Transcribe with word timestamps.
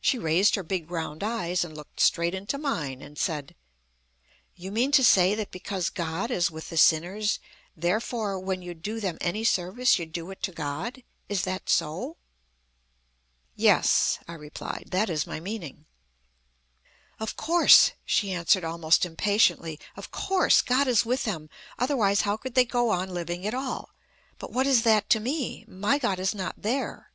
She 0.00 0.20
raised 0.20 0.54
her 0.54 0.62
big 0.62 0.88
round 0.88 1.24
eyes, 1.24 1.64
and 1.64 1.76
looked 1.76 1.98
straight 1.98 2.32
into 2.32 2.58
mine, 2.58 3.02
and 3.02 3.18
said: 3.18 3.56
"You 4.54 4.70
mean 4.70 4.92
to 4.92 5.02
say 5.02 5.34
that 5.34 5.50
because 5.50 5.90
God 5.90 6.30
is 6.30 6.48
with 6.48 6.68
the 6.70 6.76
sinners, 6.76 7.40
therefore 7.76 8.38
when 8.38 8.62
you 8.62 8.72
do 8.72 9.00
them 9.00 9.18
any 9.20 9.42
service 9.42 9.98
you 9.98 10.06
do 10.06 10.30
it 10.30 10.44
to 10.44 10.52
God? 10.52 11.02
Is 11.28 11.42
that 11.42 11.68
so?" 11.68 12.18
"Yes," 13.56 14.20
I 14.28 14.34
replied, 14.34 14.90
"that 14.92 15.10
is 15.10 15.26
my 15.26 15.40
meaning." 15.40 15.86
"Of 17.18 17.34
course," 17.34 17.90
she 18.04 18.30
answered 18.30 18.62
almost 18.62 19.04
impatiently, 19.04 19.80
"of 19.96 20.12
course, 20.12 20.62
God 20.62 20.86
is 20.86 21.04
with 21.04 21.24
them: 21.24 21.50
otherwise, 21.80 22.20
how 22.20 22.36
could 22.36 22.54
they 22.54 22.64
go 22.64 22.90
on 22.90 23.08
living 23.12 23.44
at 23.44 23.54
all? 23.54 23.90
But 24.38 24.52
what 24.52 24.68
is 24.68 24.82
that 24.84 25.10
to 25.10 25.18
me? 25.18 25.64
My 25.66 25.98
God 25.98 26.20
is 26.20 26.32
not 26.32 26.54
there. 26.62 27.10